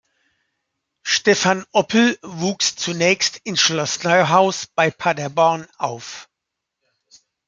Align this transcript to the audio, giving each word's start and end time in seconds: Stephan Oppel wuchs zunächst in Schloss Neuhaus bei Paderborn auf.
Stephan 1.03 1.63
Oppel 1.73 2.17
wuchs 2.23 2.75
zunächst 2.75 3.39
in 3.43 3.55
Schloss 3.55 4.01
Neuhaus 4.03 4.65
bei 4.65 4.89
Paderborn 4.89 5.67
auf. 5.77 6.27